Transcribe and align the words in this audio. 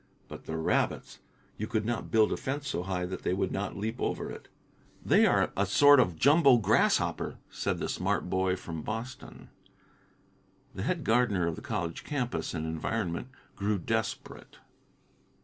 But 0.27 0.45
the 0.45 0.57
rabbits! 0.57 1.19
You 1.57 1.67
could 1.67 1.85
not 1.85 2.09
build 2.09 2.33
a 2.33 2.35
fence 2.37 2.67
so 2.69 2.81
high 2.81 3.05
that 3.05 3.21
they 3.21 3.33
would 3.33 3.51
not 3.51 3.77
leap 3.77 4.01
over 4.01 4.31
it. 4.31 4.47
"They 5.05 5.27
are 5.27 5.51
a 5.55 5.67
sort 5.67 5.99
of 5.99 6.15
Jumbo 6.15 6.57
grasshopper," 6.57 7.37
said 7.51 7.77
the 7.77 7.87
smart 7.87 8.27
boy 8.27 8.55
from 8.55 8.81
Boston. 8.81 9.49
The 10.73 10.81
head 10.81 11.03
gardener 11.03 11.45
of 11.45 11.55
the 11.55 11.61
college 11.61 12.03
campus 12.03 12.55
and 12.55 12.65
environment 12.65 13.27
grew 13.55 13.77
desperate. 13.77 14.57